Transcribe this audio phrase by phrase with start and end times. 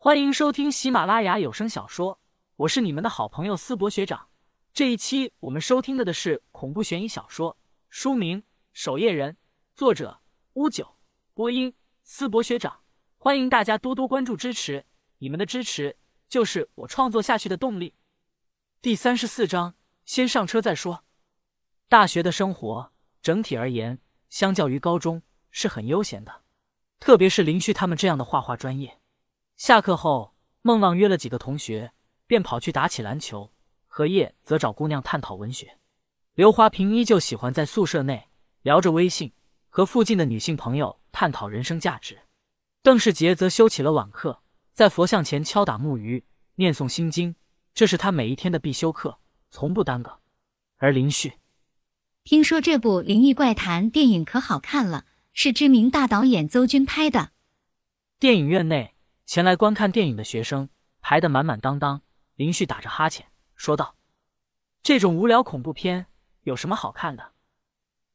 [0.00, 2.20] 欢迎收听喜马拉雅有声小说，
[2.54, 4.28] 我是你们的好朋友思博学长。
[4.72, 8.40] 这一期我们收听的的是恐怖悬疑小说，书名
[8.72, 9.32] 《守夜人》，
[9.74, 10.20] 作者
[10.52, 10.94] 乌九，
[11.34, 11.74] 播音
[12.04, 12.78] 思博学长。
[13.16, 14.86] 欢迎大家多多关注支持，
[15.18, 15.96] 你们的支持
[16.28, 17.96] 就是我创作下去的动力。
[18.80, 19.74] 第三十四章，
[20.04, 21.02] 先上车再说。
[21.88, 23.98] 大学的生活整体而言，
[24.30, 25.20] 相较于高中
[25.50, 26.42] 是很悠闲的，
[27.00, 29.00] 特别是林旭他们这样的画画专业。
[29.58, 31.92] 下课后，孟浪约了几个同学，
[32.28, 33.52] 便跑去打起篮球。
[33.88, 35.78] 荷叶则找姑娘探讨文学。
[36.34, 38.28] 刘华平依旧喜欢在宿舍内
[38.62, 39.32] 聊着微信，
[39.68, 42.20] 和附近的女性朋友探讨人生价值。
[42.84, 44.40] 邓世杰则修起了晚课，
[44.72, 47.34] 在佛像前敲打木鱼、念诵心经，
[47.74, 49.18] 这是他每一天的必修课，
[49.50, 50.20] 从不耽搁。
[50.76, 51.32] 而林旭，
[52.22, 57.32] 听说这部《灵异怪谈》电影可好看了，是知名大导演邹军拍的。
[58.20, 58.94] 电影院内。
[59.28, 60.70] 前来观看电影的学生
[61.02, 62.00] 排得满满当当，
[62.36, 63.94] 林旭打着哈欠说道
[64.82, 66.06] ：“这种无聊恐怖片
[66.44, 67.32] 有什么好看的？”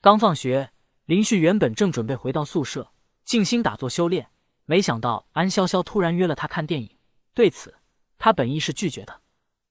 [0.00, 0.70] 刚放学，
[1.06, 2.92] 林旭原本正准备回到宿舍
[3.24, 4.30] 静心打坐修炼，
[4.66, 6.96] 没想到安潇潇突然约了他看电影。
[7.34, 7.74] 对此，
[8.16, 9.20] 他本意是拒绝的。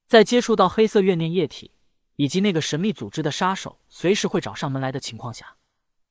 [0.07, 1.71] 在接触到黑色怨念液体
[2.17, 5.55] 以及那个神秘组织的杀手随时会找上门来的情况下，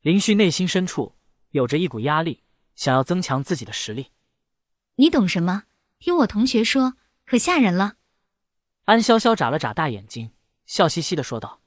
[0.00, 1.14] 林旭内心深处
[1.50, 4.10] 有着一股压力，想要增强自己的实力。
[5.00, 5.62] 你懂什么？
[6.00, 7.94] 听我同学说，可吓人了。
[8.86, 10.32] 安潇潇眨了眨大眼睛，
[10.66, 11.60] 笑嘻嘻的说道：“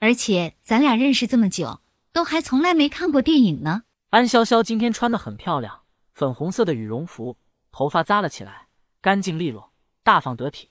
[0.00, 1.80] 而且咱俩认识这么久，
[2.12, 7.38] 都还从来没看过电影呢。”安潇潇今天穿的很漂亮，粉红色的羽绒服，
[7.70, 8.66] 头发扎了起来，
[9.00, 10.70] 干净利落，大方得体。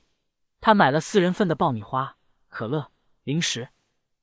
[0.60, 2.18] 她买了四人份的爆米花、
[2.50, 2.92] 可乐、
[3.24, 3.70] 零食，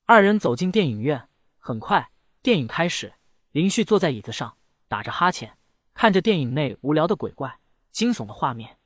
[0.04, 1.26] 二人走进电影院。
[1.58, 2.10] 很快，
[2.42, 3.14] 电影开始，
[3.52, 5.56] 林旭坐在椅子上，打着哈欠。
[5.98, 7.58] 看着电影内无聊的鬼怪、
[7.90, 8.76] 惊悚的画面，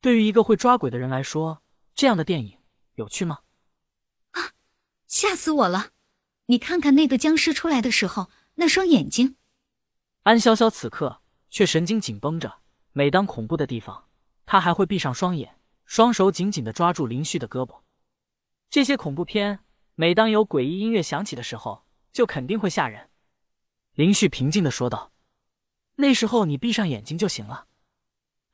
[0.00, 1.60] 对于一个会抓鬼的人来说，
[1.92, 2.56] 这样的电影
[2.94, 3.40] 有趣吗？
[4.30, 4.52] 啊，
[5.08, 5.90] 吓死我了！
[6.46, 9.34] 你看看那个僵尸出来的时候那双眼睛。
[10.22, 11.20] 安潇潇此刻
[11.50, 12.60] 却神经紧绷着，
[12.92, 14.08] 每当恐怖的地方，
[14.46, 17.80] 她还会闭上双眼，双手紧紧的抓住林旭的胳膊。
[18.70, 19.58] 这些恐怖片，
[19.96, 23.10] 每当有诡异音乐响起的时候，就肯定会吓人。
[23.94, 25.11] 林旭平静的说道。
[26.02, 27.68] 那时候你闭上眼睛就行了。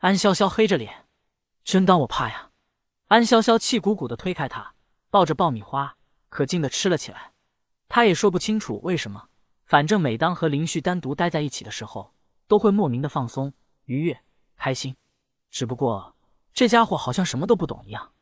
[0.00, 1.06] 安潇潇黑着脸，
[1.64, 2.50] 真当我怕呀？
[3.06, 4.74] 安潇潇气鼓鼓的推开他，
[5.08, 5.96] 抱着爆米花，
[6.28, 7.32] 可劲的吃了起来。
[7.88, 9.28] 他也说不清楚为什么，
[9.64, 12.12] 反正每当和林旭单独待在一起的时候，
[12.46, 13.54] 都会莫名的放松、
[13.86, 14.20] 愉悦、
[14.58, 14.94] 开心。
[15.50, 16.14] 只不过
[16.52, 18.12] 这家伙好像什么都不懂一样。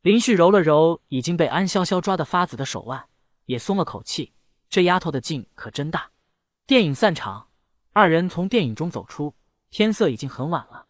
[0.00, 3.10] 林旭揉了揉已经被安潇潇抓得发紫的手腕，
[3.44, 4.32] 也松了口气。
[4.70, 6.12] 这丫头的劲可真大。
[6.66, 7.49] 电影散场。
[7.92, 9.34] 二人从电影中走出，
[9.70, 10.86] 天色已经很晚了。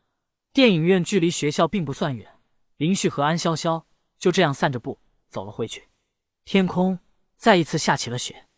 [0.52, 2.38] 电影院距离学校并不算远，
[2.76, 3.84] 林旭和安潇潇
[4.18, 5.88] 就这样散着步走了回去。
[6.44, 6.98] 天空
[7.36, 8.48] 再一次下起了雪，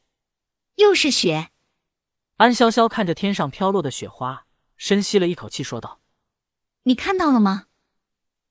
[0.77, 1.51] 又是雪。
[2.39, 6.01] 安潇潇看着天上飘落的雪花，深吸了一口气，说道
[6.85, 7.67] ：“你看到了吗？”“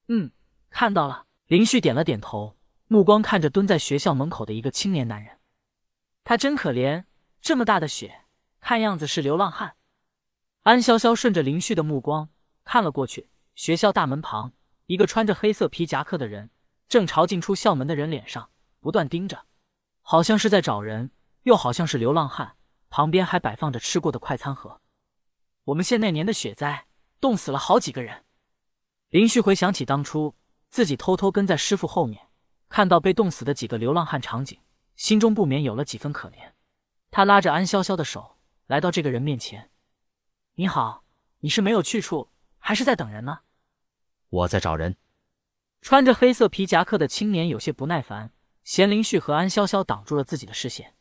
[0.08, 0.32] 嗯，
[0.70, 2.56] 看到了。”林旭点了点头，
[2.88, 5.40] 目光看着蹲在学校门口的一个青年男人。
[6.24, 7.04] 他真可怜，
[7.42, 8.24] 这么大的雪，
[8.62, 9.76] 看样子是流浪汉。
[10.64, 12.30] 安潇潇顺着林旭的目光
[12.64, 14.54] 看了过去，学校大门旁，
[14.86, 16.52] 一个穿着黑色皮夹克的人
[16.88, 19.46] 正朝进出校门的人脸上不断盯着，
[20.04, 21.10] 好像是在找人，
[21.44, 22.58] 又好像是流浪汉。
[22.92, 24.82] 旁边还摆放着吃过的快餐盒。
[25.64, 26.86] 我们县那年的雪灾，
[27.20, 28.26] 冻死了好几个人。
[29.10, 30.36] 林旭回想起当初
[30.70, 32.28] 自己偷偷跟在师傅后面，
[32.70, 34.60] 看到被冻死的几个流浪汉场景，
[34.96, 36.52] 心中不免有了几分可怜。
[37.10, 39.71] 他拉着安潇潇的手，来到这个人面前。
[40.56, 41.06] 你好，
[41.40, 43.40] 你是没有去处，还是在等人呢？
[44.30, 44.98] 我在找人。
[45.82, 50.96] 穿着黑色皮夹克的青年有些不耐烦，嫌林旭和安潇潇挡住了自己的视线。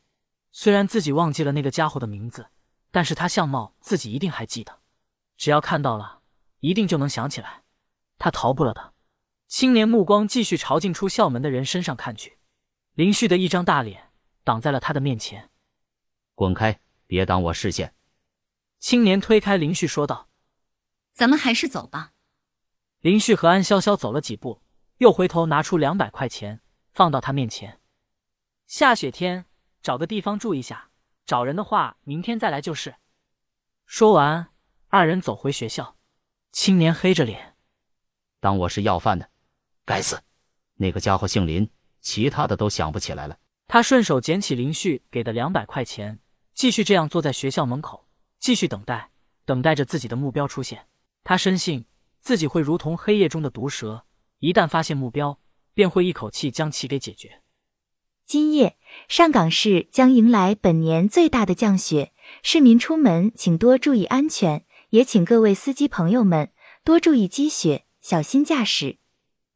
[0.51, 2.47] 虽然自己忘记了那个家伙的名字，
[2.91, 4.79] 但是他相貌自己一定还记得，
[5.37, 6.21] 只要看到了，
[6.59, 7.63] 一定就能想起来。
[8.17, 8.93] 他逃不了的。
[9.47, 12.37] 青年目光继续朝进出校门的人身上看去，
[12.93, 14.11] 林旭的一张大脸
[14.45, 15.49] 挡在了他的面前。
[16.35, 17.93] 滚开，别挡我视线。
[18.81, 20.27] 青年推开林旭，说道
[21.13, 22.13] ：“咱们还是走吧。”
[22.99, 24.63] 林旭和安潇潇走了几步，
[24.97, 26.61] 又回头拿出两百块钱
[26.91, 27.79] 放到他面前。
[28.65, 29.45] 下雪天，
[29.83, 30.89] 找个地方住一下。
[31.27, 32.95] 找人的话，明天再来就是。
[33.85, 34.47] 说完，
[34.87, 35.95] 二人走回学校。
[36.51, 37.55] 青年黑着脸
[38.41, 39.29] ：“当我是要饭的？
[39.85, 40.23] 该死！
[40.73, 41.69] 那个家伙姓林，
[42.01, 43.37] 其他的都想不起来了。”
[43.69, 46.19] 他顺手捡起林旭给的两百块钱，
[46.55, 48.07] 继续这样坐在学校门口。
[48.41, 49.11] 继续等待，
[49.45, 50.87] 等待着自己的目标出现。
[51.23, 51.85] 他深信
[52.21, 54.03] 自己会如同黑夜中的毒蛇，
[54.39, 55.39] 一旦发现目标，
[55.75, 57.43] 便会一口气将其给解决。
[58.25, 58.77] 今夜
[59.07, 66.51] 上港市将迎来本年最大的降雪，市民出门请多注意安全，也请各位司机朋友们
[66.83, 68.97] 多注意积雪，小心驾驶。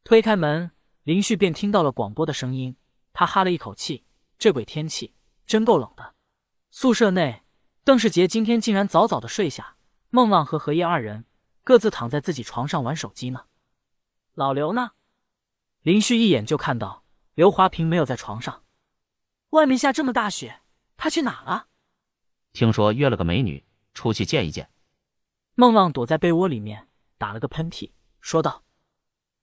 [0.04, 0.70] 推开门，
[1.02, 2.76] 林旭便听到了广播的声音，
[3.12, 4.04] 他哈了一口气，
[4.38, 6.14] 这鬼天气真够冷的。
[6.70, 7.42] 宿舍内，
[7.86, 9.76] 邓世杰今天竟然早早的睡下，
[10.10, 11.24] 孟浪和何叶二人
[11.62, 13.44] 各自躺在自己床上玩手机呢。
[14.34, 14.90] 老刘呢？
[15.82, 17.04] 林旭一眼就看到
[17.34, 18.64] 刘华平没有在床上。
[19.50, 20.62] 外面下这么大雪，
[20.96, 21.68] 他去哪了？
[22.52, 24.68] 听说约了个美女出去见一见。
[25.54, 26.88] 孟浪躲在被窝里面
[27.18, 28.64] 打了个喷嚏，说道：“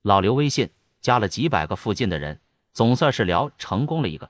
[0.03, 0.69] 老刘微信
[0.99, 2.41] 加了几百个附近的人，
[2.73, 4.29] 总算是聊成功了一个。”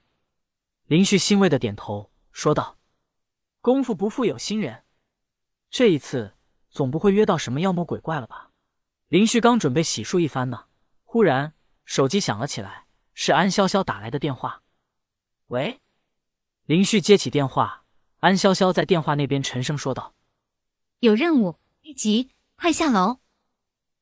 [0.86, 2.77] 林旭欣慰的点头，说道
[3.63, 4.83] ：“功夫不负有心人，
[5.69, 6.36] 这一次
[6.69, 8.51] 总不会约到什么妖魔鬼怪了吧？”
[9.07, 10.65] 林旭刚准备洗漱一番呢，
[11.06, 11.54] 忽然
[11.86, 14.63] 手机响了起来，是安潇潇打来的电话。
[15.48, 15.80] 喂，
[16.65, 17.86] 林旭接起电话，
[18.19, 20.13] 安潇潇在电话那边沉声说道
[21.00, 23.19] ：“有任务，一级，快下楼。”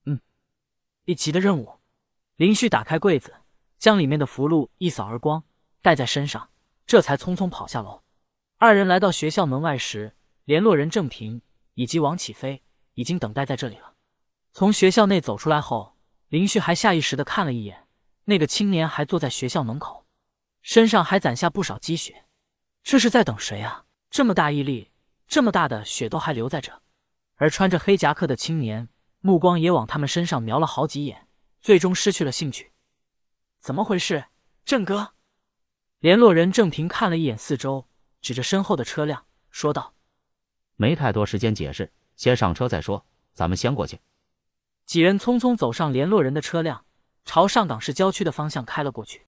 [0.05, 0.19] 嗯，
[1.05, 1.79] 一级的任务。
[2.35, 3.35] 林旭打开柜子，
[3.77, 5.43] 将里面的符箓一扫而光，
[5.83, 6.49] 带在身上，
[6.87, 8.01] 这才匆匆跑下楼。
[8.63, 10.15] 二人来到学校门外时，
[10.45, 11.41] 联络人郑平
[11.73, 12.61] 以及王启飞
[12.93, 13.95] 已经等待在这里了。
[14.53, 15.97] 从学校内走出来后，
[16.27, 17.87] 林旭还下意识的看了一眼，
[18.25, 20.05] 那个青年还坐在学校门口。
[20.61, 22.25] 身上还攒下不少积雪，
[22.83, 23.85] 这是在等谁啊？
[24.11, 24.91] 这么大一粒，
[25.27, 26.83] 这么大的雪都还留在这。
[27.37, 28.89] 而穿着黑夹克的青年
[29.21, 31.27] 目光也往他们身上瞄了好几眼，
[31.61, 32.73] 最终失去了兴趣。
[33.59, 34.25] 怎么回事，
[34.63, 35.13] 郑哥？
[35.97, 37.87] 联络人郑平看了一眼四周，
[38.21, 39.93] 指着身后的车辆说道
[40.77, 43.05] ：“没太多时间解释，先上车再说。
[43.33, 43.99] 咱们先过去。”
[44.87, 46.85] 几人匆匆走上联络人的车辆，
[47.25, 49.19] 朝上港市郊区的方向开了过去。